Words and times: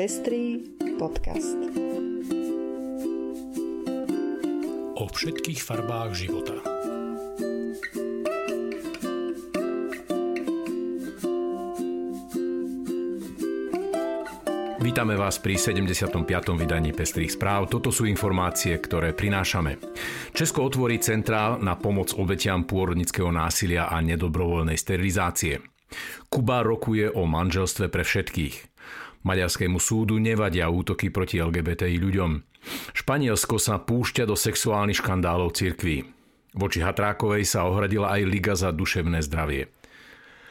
Pestrý 0.00 0.64
podcast. 0.96 1.60
O 4.96 5.04
všetkých 5.04 5.60
farbách 5.60 6.16
života. 6.16 6.56
Vítame 14.80 15.20
vás 15.20 15.36
pri 15.36 15.60
75. 15.60 16.16
vydaní 16.56 16.96
Pestrých 16.96 17.36
správ. 17.36 17.68
Toto 17.68 17.92
sú 17.92 18.08
informácie, 18.08 18.80
ktoré 18.80 19.12
prinášame. 19.12 19.76
Česko 20.32 20.64
otvorí 20.64 20.96
centrál 21.04 21.60
na 21.60 21.76
pomoc 21.76 22.16
obetiam 22.16 22.64
pôrodnického 22.64 23.28
násilia 23.28 23.92
a 23.92 24.00
nedobrovoľnej 24.00 24.80
sterilizácie. 24.80 25.60
Kuba 26.32 26.64
rokuje 26.64 27.12
o 27.12 27.28
manželstve 27.28 27.92
pre 27.92 28.00
všetkých. 28.00 28.69
Maďarskému 29.20 29.76
súdu 29.76 30.16
nevadia 30.16 30.72
útoky 30.72 31.12
proti 31.12 31.38
LGBTI 31.44 31.96
ľuďom. 32.00 32.30
Španielsko 32.96 33.60
sa 33.60 33.80
púšťa 33.80 34.24
do 34.24 34.36
sexuálnych 34.36 35.04
škandálov 35.04 35.52
cirkví. 35.52 36.08
Voči 36.56 36.80
Hatrákovej 36.80 37.44
sa 37.46 37.68
ohradila 37.68 38.16
aj 38.16 38.22
Liga 38.26 38.54
za 38.56 38.72
duševné 38.72 39.20
zdravie. 39.22 39.70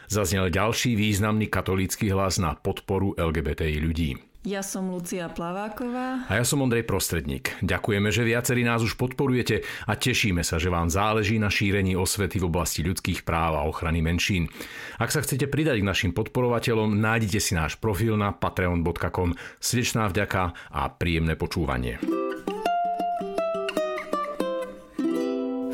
Zaznel 0.10 0.50
ďalší 0.50 0.98
významný 0.98 1.50
katolícky 1.50 2.10
hlas 2.10 2.42
na 2.42 2.58
podporu 2.58 3.14
LGBTI 3.18 3.78
ľudí. 3.78 4.29
Ja 4.48 4.64
som 4.64 4.88
Lucia 4.88 5.28
Plaváková. 5.28 6.24
A 6.32 6.40
ja 6.40 6.48
som 6.48 6.64
Ondrej 6.64 6.88
Prostredník. 6.88 7.60
Ďakujeme, 7.60 8.08
že 8.08 8.24
viacerí 8.24 8.64
nás 8.64 8.80
už 8.80 8.96
podporujete 8.96 9.68
a 9.84 10.00
tešíme 10.00 10.48
sa, 10.48 10.56
že 10.56 10.72
vám 10.72 10.88
záleží 10.88 11.36
na 11.36 11.52
šírení 11.52 12.00
osvety 12.00 12.40
v 12.40 12.48
oblasti 12.48 12.80
ľudských 12.88 13.28
práv 13.28 13.60
a 13.60 13.68
ochrany 13.68 14.00
menšín. 14.00 14.48
Ak 14.96 15.12
sa 15.12 15.20
chcete 15.20 15.52
pridať 15.52 15.84
k 15.84 15.90
našim 15.92 16.12
podporovateľom, 16.16 16.88
nájdete 16.88 17.40
si 17.44 17.52
náš 17.52 17.76
profil 17.84 18.16
na 18.16 18.32
patreon.com. 18.32 19.36
Srdečná 19.60 20.08
vďaka 20.08 20.56
a 20.72 20.88
príjemné 20.88 21.36
počúvanie. 21.36 22.00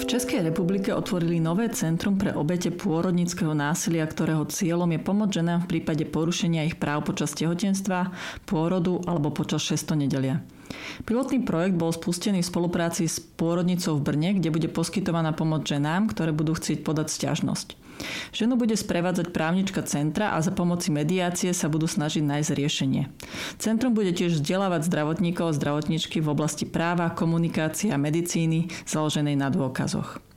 Českej 0.05 0.45
republike 0.45 0.93
otvorili 0.93 1.41
nové 1.41 1.69
centrum 1.73 2.17
pre 2.19 2.29
obete 2.33 2.69
pôrodnického 2.69 3.57
násilia, 3.57 4.05
ktorého 4.05 4.45
cieľom 4.45 4.91
je 4.93 4.99
pomoc 5.01 5.29
ženám 5.33 5.65
v 5.65 5.77
prípade 5.77 6.05
porušenia 6.05 6.67
ich 6.67 6.77
práv 6.77 7.09
počas 7.09 7.33
tehotenstva, 7.33 8.13
pôrodu 8.45 9.01
alebo 9.09 9.33
počas 9.33 9.65
šestonedelia. 9.65 10.45
Pilotný 11.05 11.45
projekt 11.45 11.79
bol 11.79 11.93
spustený 11.93 12.41
v 12.43 12.49
spolupráci 12.49 13.09
s 13.09 13.17
pôrodnicou 13.17 13.95
v 13.97 14.05
Brne, 14.05 14.29
kde 14.37 14.49
bude 14.51 14.69
poskytovaná 14.69 15.31
pomoc 15.31 15.65
ženám, 15.65 16.11
ktoré 16.11 16.33
budú 16.33 16.57
chcieť 16.57 16.83
podať 16.83 17.07
stiažnosť. 17.09 17.84
Ženu 18.35 18.59
bude 18.59 18.75
sprevádzať 18.75 19.31
právnička 19.31 19.81
centra 19.87 20.35
a 20.35 20.43
za 20.43 20.51
pomoci 20.51 20.91
mediácie 20.91 21.55
sa 21.55 21.71
budú 21.71 21.87
snažiť 21.87 22.23
nájsť 22.23 22.51
riešenie. 22.51 23.03
Centrum 23.57 23.95
bude 23.95 24.11
tiež 24.11 24.37
vzdelávať 24.37 24.87
zdravotníkov 24.91 25.51
a 25.51 25.57
zdravotníčky 25.57 26.19
v 26.19 26.31
oblasti 26.31 26.67
práva, 26.67 27.15
komunikácie 27.15 27.95
a 27.95 27.97
medicíny 27.97 28.67
založenej 28.85 29.39
na 29.39 29.47
dôkazoch. 29.47 30.34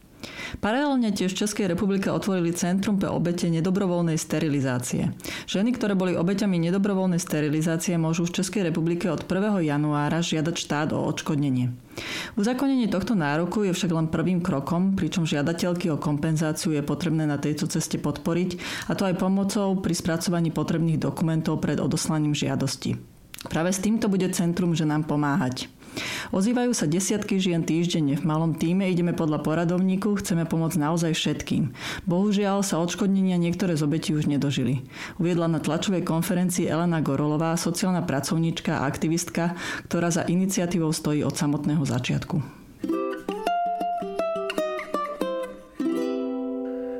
Paralelne 0.58 1.14
tiež 1.14 1.36
v 1.36 1.40
Českej 1.46 1.66
republike 1.70 2.10
otvorili 2.10 2.50
Centrum 2.56 2.98
pre 2.98 3.06
obete 3.12 3.46
nedobrovoľnej 3.46 4.18
sterilizácie. 4.18 5.14
Ženy, 5.46 5.78
ktoré 5.78 5.94
boli 5.94 6.18
obeťami 6.18 6.58
nedobrovoľnej 6.68 7.20
sterilizácie, 7.22 7.94
môžu 8.00 8.26
v 8.26 8.42
Českej 8.42 8.66
republike 8.66 9.06
od 9.06 9.22
1. 9.22 9.62
januára 9.62 10.18
žiadať 10.18 10.54
štát 10.58 10.88
o 10.96 11.04
odškodnenie. 11.06 11.70
Uzakonenie 12.38 12.90
tohto 12.90 13.14
nároku 13.18 13.66
je 13.66 13.74
však 13.74 13.90
len 13.90 14.06
prvým 14.10 14.42
krokom, 14.42 14.94
pričom 14.98 15.26
žiadateľky 15.26 15.90
o 15.90 16.00
kompenzáciu 16.00 16.74
je 16.74 16.82
potrebné 16.82 17.26
na 17.26 17.38
tejto 17.38 17.70
ceste 17.70 17.98
podporiť, 17.98 18.58
a 18.90 18.98
to 18.98 19.06
aj 19.06 19.18
pomocou 19.18 19.78
pri 19.78 19.94
spracovaní 19.94 20.50
potrebných 20.50 20.98
dokumentov 20.98 21.62
pred 21.62 21.78
odoslaním 21.78 22.34
žiadosti. 22.34 22.98
Práve 23.46 23.70
s 23.70 23.78
týmto 23.78 24.10
bude 24.10 24.26
centrum 24.34 24.74
ženám 24.74 25.06
pomáhať. 25.06 25.70
Ozývajú 26.30 26.72
sa 26.76 26.86
desiatky 26.86 27.40
žien 27.40 27.64
týždenne. 27.64 28.14
V 28.18 28.24
malom 28.24 28.54
týme 28.54 28.86
ideme 28.86 29.16
podľa 29.16 29.42
poradovníku, 29.42 30.18
chceme 30.20 30.44
pomôcť 30.44 30.78
naozaj 30.78 31.12
všetkým. 31.16 31.72
Bohužiaľ 32.04 32.62
sa 32.62 32.78
odškodnenia 32.78 33.40
niektoré 33.40 33.74
z 33.74 33.86
obetí 33.88 34.12
už 34.12 34.28
nedožili. 34.28 34.84
Uviedla 35.16 35.48
na 35.48 35.58
tlačovej 35.58 36.04
konferencii 36.04 36.68
Elena 36.68 37.00
Gorolová, 37.00 37.56
sociálna 37.58 38.04
pracovníčka 38.04 38.82
a 38.82 38.86
aktivistka, 38.86 39.56
ktorá 39.88 40.12
za 40.12 40.28
iniciatívou 40.28 40.92
stojí 40.92 41.24
od 41.24 41.34
samotného 41.34 41.82
začiatku. 41.82 42.67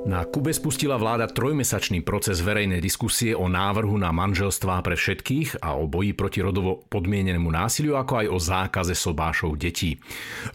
Na 0.09 0.25
Kube 0.25 0.57
spustila 0.57 0.97
vláda 0.97 1.29
trojmesačný 1.29 2.01
proces 2.01 2.41
verejnej 2.41 2.81
diskusie 2.81 3.37
o 3.37 3.45
návrhu 3.45 4.01
na 4.01 4.09
manželstvá 4.09 4.81
pre 4.81 4.97
všetkých 4.97 5.61
a 5.61 5.77
o 5.77 5.85
boji 5.85 6.17
proti 6.17 6.41
rodovo 6.41 6.81
podmienenému 6.89 7.53
násiliu, 7.53 7.93
ako 8.01 8.25
aj 8.25 8.27
o 8.33 8.39
zákaze 8.41 8.97
sobášov 8.97 9.61
detí. 9.61 10.01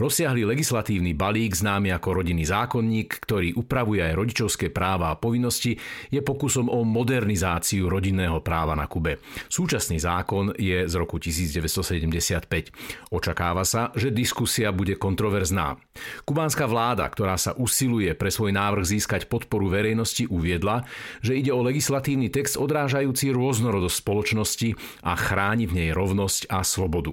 Rozsiahli 0.02 0.42
legislatívny 0.42 1.14
balík 1.14 1.54
známy 1.54 1.94
ako 1.94 2.26
rodinný 2.26 2.50
zákonník, 2.50 3.22
ktorý 3.22 3.54
upravuje 3.54 4.02
aj 4.02 4.18
rodičovské 4.18 4.74
práva 4.74 5.14
a 5.14 5.20
povinnosti, 5.22 5.78
je 6.10 6.26
pokusom 6.26 6.74
o 6.74 6.82
modernizáciu 6.82 7.94
rodinného 7.94 8.42
práva 8.42 8.74
na 8.74 8.90
Kube. 8.90 9.22
Súčasný 9.54 10.02
zákon 10.02 10.58
je 10.58 10.90
z 10.90 10.94
roku 10.98 11.22
1975. 11.22 12.74
Očakáva 13.14 13.62
sa, 13.70 13.94
že 13.94 14.10
diskusia 14.10 14.74
bude 14.74 14.98
kontroverzná. 14.98 15.78
Kubánska 16.26 16.66
vláda, 16.66 17.06
ktorá 17.06 17.38
sa 17.38 17.54
usiluje 17.54 18.18
pre 18.18 18.34
svoj 18.34 18.50
návrh 18.50 18.98
získať 18.98 19.30
pod 19.30 19.43
podporu 19.44 19.68
verejnosti 19.68 20.32
uviedla, 20.32 20.88
že 21.20 21.36
ide 21.36 21.52
o 21.52 21.60
legislatívny 21.60 22.32
text 22.32 22.56
odrážajúci 22.56 23.36
rôznorodosť 23.36 24.00
spoločnosti 24.00 24.70
a 25.04 25.20
chráni 25.20 25.68
v 25.68 25.76
nej 25.84 25.90
rovnosť 25.92 26.48
a 26.48 26.64
slobodu. 26.64 27.12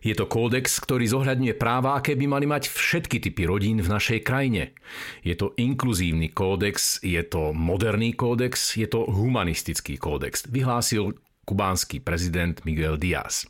Je 0.00 0.16
to 0.16 0.24
kódex, 0.24 0.80
ktorý 0.80 1.04
zohľadňuje 1.04 1.60
práva, 1.60 2.00
aké 2.00 2.16
by 2.16 2.24
mali 2.24 2.48
mať 2.48 2.72
všetky 2.72 3.20
typy 3.20 3.44
rodín 3.44 3.84
v 3.84 3.92
našej 3.92 4.24
krajine. 4.24 4.72
Je 5.20 5.36
to 5.36 5.52
inkluzívny 5.60 6.32
kódex, 6.32 7.04
je 7.04 7.20
to 7.20 7.52
moderný 7.52 8.16
kódex, 8.16 8.80
je 8.80 8.88
to 8.88 9.04
humanistický 9.04 10.00
kódex, 10.00 10.48
vyhlásil 10.48 11.20
kubánsky 11.44 12.00
prezident 12.00 12.56
Miguel 12.64 12.96
Díaz. 12.96 13.44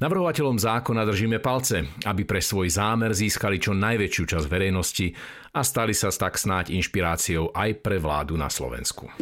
Navrhovateľom 0.00 0.56
zákona 0.56 1.04
držíme 1.04 1.44
palce, 1.44 1.84
aby 2.08 2.24
pre 2.24 2.40
svoj 2.40 2.72
zámer 2.72 3.12
získali 3.12 3.60
čo 3.60 3.76
najväčšiu 3.76 4.24
časť 4.32 4.46
verejnosti 4.48 5.12
a 5.52 5.60
stali 5.60 5.92
sa 5.92 6.08
tak 6.08 6.40
snáď 6.40 6.72
inšpiráciou 6.72 7.52
aj 7.52 7.84
pre 7.84 8.00
vládu 8.00 8.32
na 8.40 8.48
Slovensku. 8.48 9.12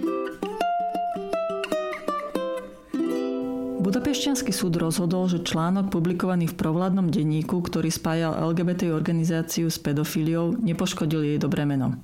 Budapešťanský 3.82 4.54
súd 4.54 4.78
rozhodol, 4.78 5.26
že 5.26 5.42
článok 5.42 5.90
publikovaný 5.90 6.46
v 6.46 6.54
provládnom 6.54 7.10
denníku, 7.10 7.58
ktorý 7.58 7.90
spájal 7.90 8.38
LGBT 8.54 8.94
organizáciu 8.94 9.66
s 9.74 9.82
pedofíliou, 9.82 10.62
nepoškodil 10.62 11.34
jej 11.34 11.38
dobré 11.42 11.66
meno. 11.66 11.98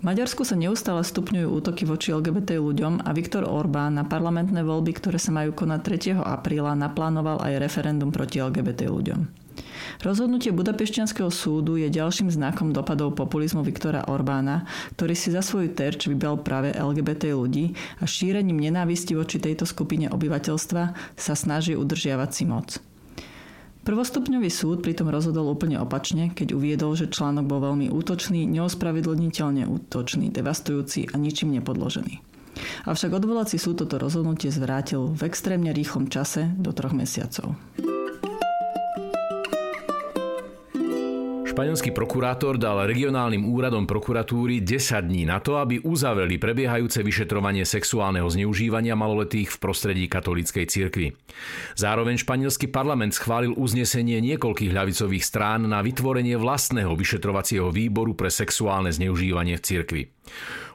Maďarsku 0.00 0.48
sa 0.48 0.56
neustále 0.56 1.04
stupňujú 1.04 1.60
útoky 1.60 1.84
voči 1.84 2.16
LGBT 2.16 2.56
ľuďom 2.56 3.04
a 3.04 3.12
Viktor 3.12 3.44
Orbán 3.44 4.00
na 4.00 4.08
parlamentné 4.08 4.64
voľby, 4.64 4.96
ktoré 4.96 5.20
sa 5.20 5.28
majú 5.28 5.52
konať 5.52 6.16
3. 6.16 6.24
apríla, 6.24 6.72
naplánoval 6.72 7.44
aj 7.44 7.60
referendum 7.60 8.08
proti 8.08 8.40
LGBT 8.40 8.88
ľuďom. 8.88 9.28
Rozhodnutie 10.00 10.56
Budapešťanského 10.56 11.28
súdu 11.28 11.76
je 11.76 11.92
ďalším 11.92 12.32
znakom 12.32 12.72
dopadov 12.72 13.12
populizmu 13.12 13.60
Viktora 13.60 14.08
Orbána, 14.08 14.64
ktorý 14.96 15.12
si 15.12 15.36
za 15.36 15.44
svoj 15.44 15.76
terč 15.76 16.08
vybral 16.08 16.40
práve 16.40 16.72
LGBT 16.72 17.36
ľudí 17.36 17.76
a 18.00 18.08
šírením 18.08 18.56
nenávisti 18.56 19.12
voči 19.12 19.36
tejto 19.36 19.68
skupine 19.68 20.08
obyvateľstva 20.08 20.82
sa 21.12 21.34
snaží 21.36 21.76
udržiavať 21.76 22.30
si 22.32 22.48
moc. 22.48 22.80
Prvostupňový 23.80 24.52
súd 24.52 24.84
pritom 24.84 25.08
rozhodol 25.08 25.48
úplne 25.48 25.80
opačne, 25.80 26.28
keď 26.36 26.52
uviedol, 26.52 26.92
že 27.00 27.08
článok 27.08 27.48
bol 27.48 27.64
veľmi 27.64 27.88
útočný, 27.88 28.44
neospravedlniteľne 28.44 29.64
útočný, 29.64 30.28
devastujúci 30.28 31.08
a 31.10 31.16
ničím 31.16 31.56
nepodložený. 31.56 32.20
Avšak 32.84 33.16
odvolací 33.16 33.56
súd 33.56 33.80
toto 33.80 33.96
rozhodnutie 33.96 34.52
zvrátil 34.52 35.16
v 35.16 35.24
extrémne 35.24 35.72
rýchlom 35.72 36.12
čase 36.12 36.52
do 36.60 36.76
troch 36.76 36.92
mesiacov. 36.92 37.56
Španielský 41.50 41.90
prokurátor 41.90 42.62
dal 42.62 42.86
regionálnym 42.86 43.42
úradom 43.42 43.82
prokuratúry 43.82 44.62
10 44.62 45.10
dní 45.10 45.26
na 45.26 45.42
to, 45.42 45.58
aby 45.58 45.82
uzavreli 45.82 46.38
prebiehajúce 46.38 47.02
vyšetrovanie 47.02 47.66
sexuálneho 47.66 48.30
zneužívania 48.30 48.94
maloletých 48.94 49.50
v 49.50 49.56
prostredí 49.58 50.06
katolíckej 50.06 50.70
cirkvi. 50.70 51.10
Zároveň 51.74 52.22
španielský 52.22 52.70
parlament 52.70 53.18
schválil 53.18 53.50
uznesenie 53.58 54.22
niekoľkých 54.22 54.70
ľavicových 54.70 55.26
strán 55.26 55.66
na 55.66 55.82
vytvorenie 55.82 56.38
vlastného 56.38 56.94
vyšetrovacieho 56.94 57.74
výboru 57.74 58.14
pre 58.14 58.30
sexuálne 58.30 58.94
zneužívanie 58.94 59.58
v 59.58 59.66
cirkvi. 59.66 60.02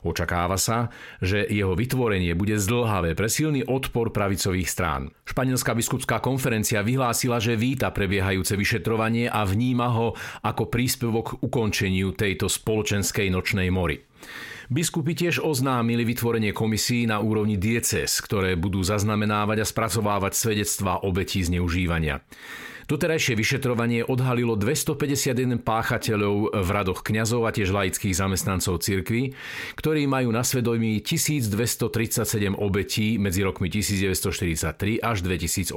Očakáva 0.06 0.62
sa, 0.62 0.94
že 1.18 1.42
jeho 1.50 1.74
vytvorenie 1.74 2.38
bude 2.38 2.62
zdlhavé 2.62 3.18
pre 3.18 3.26
silný 3.26 3.66
odpor 3.66 4.14
pravicových 4.14 4.70
strán. 4.70 5.10
Španielská 5.26 5.74
biskupská 5.74 6.22
konferencia 6.22 6.86
vyhlásila, 6.86 7.42
že 7.42 7.58
víta 7.58 7.90
prebiehajúce 7.90 8.54
vyšetrovanie 8.54 9.26
a 9.26 9.42
vníma 9.42 9.90
ho 9.90 10.14
ako 10.46 10.65
príspevok 10.68 11.26
k 11.26 11.40
ukončeniu 11.46 12.14
tejto 12.14 12.50
spoločenskej 12.52 13.32
nočnej 13.32 13.70
mory. 13.72 14.04
Biskupy 14.66 15.14
tiež 15.14 15.46
oznámili 15.46 16.02
vytvorenie 16.02 16.50
komisí 16.50 17.06
na 17.06 17.22
úrovni 17.22 17.54
dieces, 17.54 18.18
ktoré 18.18 18.58
budú 18.58 18.82
zaznamenávať 18.82 19.62
a 19.62 19.70
spracovávať 19.70 20.34
svedectvá 20.34 21.06
obetí 21.06 21.46
zneužívania. 21.46 22.26
Doterajšie 22.86 23.34
vyšetrovanie 23.34 24.06
odhalilo 24.06 24.54
251 24.54 25.58
páchateľov 25.66 26.54
v 26.54 26.70
radoch 26.70 27.02
kňazov 27.02 27.50
a 27.50 27.52
tiež 27.52 27.74
laických 27.74 28.14
zamestnancov 28.14 28.78
cirkvy, 28.78 29.34
ktorí 29.74 30.06
majú 30.06 30.30
na 30.30 30.46
svedomí 30.46 31.02
1237 31.02 31.90
obetí 32.54 33.18
medzi 33.18 33.42
rokmi 33.42 33.74
1943 33.74 35.02
až 35.02 35.18
2018. 35.26 35.74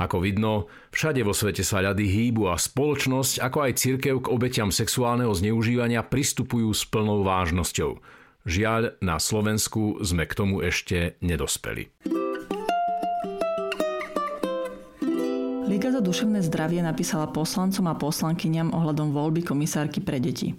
Ako 0.00 0.16
vidno, 0.24 0.72
všade 0.96 1.20
vo 1.20 1.36
svete 1.36 1.60
sa 1.60 1.84
ľady 1.84 2.08
hýbu 2.08 2.48
a 2.48 2.56
spoločnosť, 2.56 3.44
ako 3.44 3.58
aj 3.68 3.72
cirkev 3.76 4.24
k 4.24 4.32
obetiam 4.32 4.72
sexuálneho 4.72 5.36
zneužívania 5.36 6.00
pristupujú 6.00 6.72
s 6.72 6.88
plnou 6.88 7.20
vážnosťou. 7.28 8.00
Žiaľ, 8.48 9.04
na 9.04 9.20
Slovensku 9.20 10.00
sme 10.00 10.24
k 10.24 10.32
tomu 10.32 10.64
ešte 10.64 11.20
nedospeli. 11.20 11.92
Liga 15.64 15.88
za 15.88 16.04
duševné 16.04 16.44
zdravie 16.44 16.84
napísala 16.84 17.24
poslancom 17.24 17.88
a 17.88 17.96
poslankyňam 17.96 18.76
ohľadom 18.76 19.16
voľby 19.16 19.48
komisárky 19.48 20.04
pre 20.04 20.20
deti. 20.20 20.52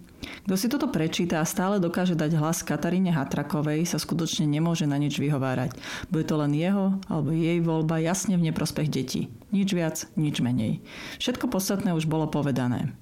Kto 0.50 0.58
si 0.58 0.66
toto 0.66 0.90
prečíta 0.90 1.38
a 1.38 1.46
stále 1.46 1.78
dokáže 1.78 2.18
dať 2.18 2.34
hlas 2.42 2.66
Kataríne 2.66 3.14
Hatrakovej, 3.14 3.86
sa 3.86 4.02
skutočne 4.02 4.50
nemôže 4.50 4.90
na 4.90 4.98
nič 4.98 5.22
vyhovárať. 5.22 5.78
Bude 6.10 6.26
to 6.26 6.42
len 6.42 6.58
jeho 6.58 6.98
alebo 7.06 7.30
jej 7.30 7.62
voľba 7.62 8.02
jasne 8.02 8.34
v 8.34 8.50
neprospech 8.50 8.90
detí. 8.90 9.30
Nič 9.54 9.70
viac, 9.78 10.10
nič 10.18 10.42
menej. 10.42 10.82
Všetko 11.22 11.54
podstatné 11.54 11.94
už 11.94 12.10
bolo 12.10 12.26
povedané. 12.26 12.98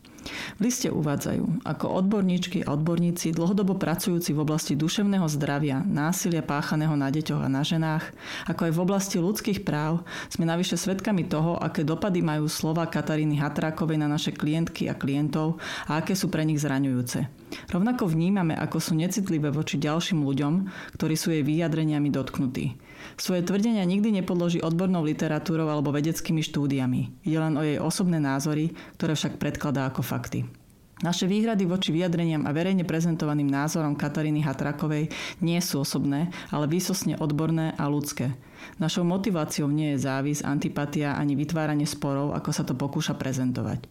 V 0.58 0.60
liste 0.64 0.88
uvádzajú, 0.88 1.68
ako 1.68 1.86
odborníčky 2.00 2.64
a 2.64 2.72
odborníci 2.74 3.36
dlhodobo 3.36 3.76
pracujúci 3.76 4.32
v 4.32 4.44
oblasti 4.44 4.74
duševného 4.74 5.28
zdravia, 5.28 5.84
násilia 5.84 6.40
páchaného 6.40 6.96
na 6.96 7.12
deťoch 7.12 7.44
a 7.44 7.52
na 7.52 7.62
ženách, 7.62 8.16
ako 8.48 8.62
aj 8.68 8.74
v 8.74 8.82
oblasti 8.84 9.18
ľudských 9.20 9.60
práv, 9.68 10.04
sme 10.32 10.48
navyše 10.48 10.80
svedkami 10.80 11.28
toho, 11.28 11.60
aké 11.60 11.84
dopady 11.84 12.24
majú 12.24 12.48
slova 12.48 12.88
Kataríny 12.88 13.40
Hatrákovej 13.40 14.00
na 14.00 14.08
naše 14.08 14.32
klientky 14.32 14.88
a 14.88 14.96
klientov 14.96 15.60
a 15.88 16.00
aké 16.00 16.16
sú 16.16 16.32
pre 16.32 16.48
nich 16.48 16.64
zraňujúce. 16.64 17.28
Rovnako 17.70 18.10
vnímame, 18.10 18.58
ako 18.58 18.82
sú 18.82 18.94
necitlivé 18.98 19.54
voči 19.54 19.78
ďalším 19.78 20.26
ľuďom, 20.26 20.54
ktorí 20.98 21.16
sú 21.20 21.30
jej 21.36 21.46
vyjadreniami 21.46 22.10
dotknutí. 22.10 22.80
Svoje 23.20 23.46
tvrdenia 23.46 23.84
nikdy 23.86 24.24
nepodloží 24.24 24.64
odbornou 24.64 25.04
literatúrou 25.06 25.70
alebo 25.70 25.94
vedeckými 25.94 26.42
štúdiami. 26.42 27.24
Ide 27.28 27.38
len 27.40 27.56
o 27.60 27.64
jej 27.64 27.78
osobné 27.78 28.18
názory, 28.18 28.74
ktoré 28.98 29.14
však 29.14 29.38
predkladá 29.38 29.88
ako 29.90 30.02
fakty. 30.02 30.63
Naše 31.04 31.28
výhrady 31.28 31.68
voči 31.68 31.92
vyjadreniam 31.92 32.48
a 32.48 32.56
verejne 32.56 32.88
prezentovaným 32.88 33.52
názorom 33.52 34.00
Kataríny 34.00 34.40
Hatrakovej 34.40 35.12
nie 35.44 35.60
sú 35.60 35.84
osobné, 35.84 36.32
ale 36.48 36.72
výsosne 36.72 37.20
odborné 37.20 37.76
a 37.76 37.92
ľudské. 37.92 38.32
Našou 38.80 39.04
motiváciou 39.04 39.68
nie 39.68 39.92
je 39.94 40.08
závis, 40.08 40.40
antipatia 40.40 41.20
ani 41.20 41.36
vytváranie 41.36 41.84
sporov, 41.84 42.32
ako 42.32 42.50
sa 42.56 42.64
to 42.64 42.72
pokúša 42.72 43.20
prezentovať. 43.20 43.84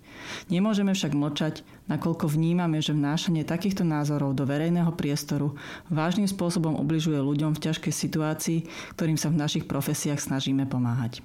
Nemôžeme 0.49 0.97
však 0.97 1.13
mlčať, 1.13 1.61
nakoľko 1.93 2.33
vnímame, 2.33 2.81
že 2.81 2.97
vnášanie 2.97 3.45
takýchto 3.45 3.85
názorov 3.85 4.33
do 4.33 4.49
verejného 4.49 4.97
priestoru 4.97 5.53
vážnym 5.93 6.25
spôsobom 6.25 6.81
ubližuje 6.81 7.21
ľuďom 7.21 7.53
v 7.53 7.63
ťažkej 7.69 7.93
situácii, 7.93 8.59
ktorým 8.97 9.21
sa 9.21 9.29
v 9.29 9.37
našich 9.37 9.69
profesiách 9.69 10.25
snažíme 10.25 10.65
pomáhať. 10.65 11.21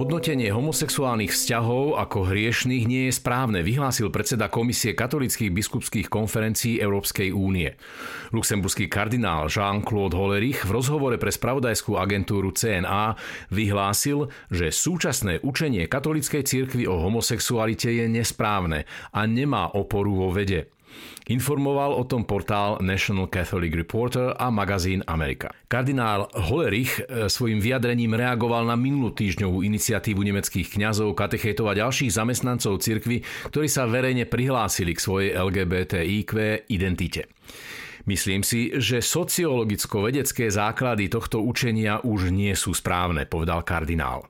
Hodnotenie 0.00 0.48
homosexuálnych 0.48 1.28
vzťahov 1.28 2.00
ako 2.00 2.32
hriešných 2.32 2.88
nie 2.88 3.12
je 3.12 3.20
správne, 3.20 3.60
vyhlásil 3.60 4.08
predseda 4.08 4.48
Komisie 4.48 4.96
katolických 4.96 5.52
biskupských 5.52 6.08
konferencií 6.08 6.80
Európskej 6.80 7.36
únie. 7.36 7.76
Luxemburský 8.32 8.88
kardinál 8.88 9.52
Jean-Claude 9.52 10.16
Hollerich 10.16 10.64
v 10.64 10.72
rozhovore 10.72 11.20
pre 11.20 11.28
spravodajskú 11.28 12.00
agentúru 12.00 12.48
CNA 12.48 13.12
vyhlásil, 13.52 14.32
že 14.48 14.72
súčasné 14.72 15.44
učenie 15.44 15.84
katolíckej 15.84 16.48
cirkvi 16.48 16.88
o 16.88 16.96
homosexualite 16.96 17.92
je 17.92 18.08
nesprávne 18.08 18.88
a 19.12 19.28
nemá 19.28 19.68
oporu 19.76 20.16
vo 20.16 20.28
vede. 20.32 20.79
Informoval 21.30 21.94
o 21.94 22.04
tom 22.04 22.26
portál 22.26 22.82
National 22.82 23.30
Catholic 23.30 23.70
Reporter 23.74 24.34
a 24.34 24.50
magazín 24.50 25.04
Amerika. 25.06 25.54
Kardinál 25.70 26.26
Hollerich 26.34 26.98
e, 27.06 27.30
svojim 27.30 27.62
vyjadrením 27.62 28.18
reagoval 28.18 28.66
na 28.66 28.74
minulú 28.74 29.14
týždňovú 29.14 29.62
iniciatívu 29.62 30.18
nemeckých 30.18 30.74
kňazov, 30.74 31.14
katechétov 31.14 31.70
a 31.70 31.78
ďalších 31.78 32.10
zamestnancov 32.10 32.82
cirkvy, 32.82 33.22
ktorí 33.52 33.68
sa 33.70 33.86
verejne 33.86 34.26
prihlásili 34.26 34.96
k 34.96 35.04
svojej 35.04 35.30
LGBTIQ 35.38 36.66
identite. 36.66 37.30
Myslím 38.08 38.40
si, 38.40 38.72
že 38.80 39.04
sociologicko-vedecké 39.04 40.48
základy 40.48 41.12
tohto 41.12 41.44
učenia 41.44 42.00
už 42.00 42.32
nie 42.32 42.52
sú 42.56 42.72
správne, 42.72 43.28
povedal 43.28 43.60
kardinál. 43.60 44.28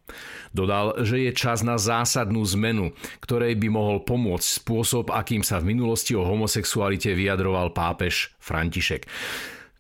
Dodal, 0.51 1.07
že 1.07 1.23
je 1.23 1.31
čas 1.31 1.63
na 1.63 1.79
zásadnú 1.79 2.43
zmenu, 2.59 2.91
ktorej 3.23 3.55
by 3.55 3.69
mohol 3.71 4.03
pomôcť 4.03 4.49
spôsob, 4.63 5.15
akým 5.15 5.47
sa 5.47 5.63
v 5.63 5.75
minulosti 5.77 6.19
o 6.19 6.27
homosexualite 6.27 7.15
vyjadroval 7.15 7.71
pápež 7.71 8.35
František. 8.43 9.07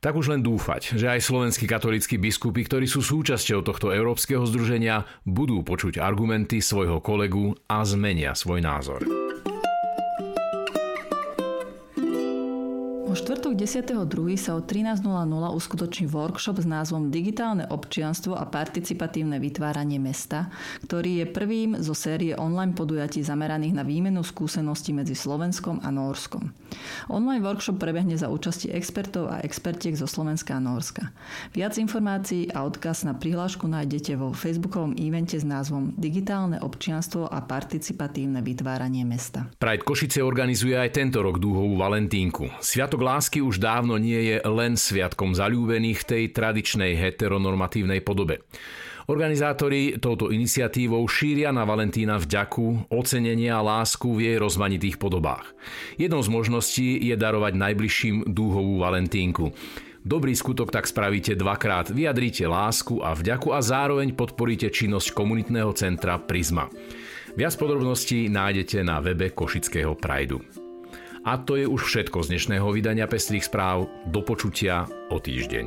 Tak 0.00 0.16
už 0.16 0.32
len 0.32 0.40
dúfať, 0.40 0.96
že 0.96 1.12
aj 1.12 1.20
slovenskí 1.20 1.68
katolíckí 1.68 2.16
biskupy, 2.16 2.64
ktorí 2.64 2.88
sú 2.88 3.04
súčasťou 3.04 3.60
tohto 3.60 3.92
európskeho 3.92 4.48
združenia, 4.48 5.04
budú 5.28 5.60
počuť 5.60 6.00
argumenty 6.00 6.64
svojho 6.64 7.04
kolegu 7.04 7.52
a 7.68 7.84
zmenia 7.84 8.32
svoj 8.32 8.64
názor. 8.64 9.04
10.2. 13.60 14.40
sa 14.40 14.56
o 14.56 14.64
13.00 14.64 15.04
uskutoční 15.52 16.08
workshop 16.08 16.64
s 16.64 16.66
názvom 16.66 17.12
Digitálne 17.12 17.68
občianstvo 17.68 18.32
a 18.32 18.48
participatívne 18.48 19.36
vytváranie 19.36 20.00
mesta, 20.00 20.48
ktorý 20.88 21.20
je 21.20 21.26
prvým 21.28 21.76
zo 21.84 21.92
série 21.92 22.32
online 22.32 22.72
podujatí 22.72 23.20
zameraných 23.20 23.76
na 23.76 23.84
výmenu 23.84 24.24
skúseností 24.24 24.96
medzi 24.96 25.12
Slovenskom 25.12 25.84
a 25.84 25.92
Nórskom. 25.92 26.48
Online 27.10 27.42
workshop 27.42 27.80
prebehne 27.80 28.14
za 28.14 28.30
účasti 28.30 28.70
expertov 28.70 29.30
a 29.30 29.42
expertiek 29.42 29.96
zo 29.96 30.06
Slovenska 30.06 30.56
a 30.56 30.60
Nórska. 30.62 31.10
Viac 31.54 31.78
informácií 31.80 32.50
a 32.54 32.62
odkaz 32.66 33.02
na 33.04 33.16
prihlášku 33.16 33.66
nájdete 33.66 34.14
vo 34.14 34.30
facebookovom 34.34 34.94
evente 34.98 35.38
s 35.38 35.46
názvom 35.46 35.94
Digitálne 35.96 36.62
občianstvo 36.62 37.26
a 37.26 37.42
participatívne 37.42 38.40
vytváranie 38.44 39.02
mesta. 39.02 39.48
Pride 39.58 39.82
Košice 39.82 40.22
organizuje 40.22 40.78
aj 40.78 40.94
tento 40.94 41.20
rok 41.20 41.42
dúhovú 41.42 41.78
Valentínku. 41.80 42.48
Sviatok 42.62 43.02
lásky 43.02 43.42
už 43.42 43.58
dávno 43.58 43.98
nie 43.98 44.34
je 44.34 44.36
len 44.44 44.78
sviatkom 44.78 45.34
zalúbených 45.34 46.06
tej 46.06 46.22
tradičnej 46.34 46.94
heteronormatívnej 46.96 48.04
podobe. 48.04 48.42
Organizátori 49.10 49.98
touto 49.98 50.30
iniciatívou 50.30 51.02
šíria 51.10 51.50
na 51.50 51.66
Valentína 51.66 52.14
vďaku, 52.14 52.86
ocenenia 52.94 53.58
a 53.58 53.66
lásku 53.66 54.06
v 54.06 54.30
jej 54.30 54.36
rozmanitých 54.38 55.02
podobách. 55.02 55.50
Jednou 55.98 56.22
z 56.22 56.30
možností 56.30 56.94
je 56.94 57.18
darovať 57.18 57.58
najbližším 57.58 58.30
dúhovú 58.30 58.78
Valentínku. 58.78 59.50
Dobrý 60.06 60.30
skutok 60.38 60.70
tak 60.70 60.86
spravíte 60.86 61.34
dvakrát, 61.34 61.90
vyjadríte 61.90 62.46
lásku 62.46 63.02
a 63.02 63.10
vďaku 63.18 63.50
a 63.50 63.58
zároveň 63.58 64.14
podporíte 64.14 64.70
činnosť 64.70 65.10
komunitného 65.10 65.74
centra 65.74 66.14
Prisma. 66.22 66.70
Viac 67.34 67.58
podrobností 67.58 68.30
nájdete 68.30 68.86
na 68.86 69.02
webe 69.02 69.34
Košického 69.34 69.98
Prajdu. 69.98 70.38
A 71.26 71.34
to 71.34 71.58
je 71.58 71.66
už 71.66 71.82
všetko 71.82 72.22
z 72.22 72.38
dnešného 72.38 72.70
vydania 72.70 73.10
Pestrých 73.10 73.42
správ. 73.42 73.90
Do 74.06 74.22
počutia 74.22 74.86
o 75.10 75.18
týždeň. 75.18 75.66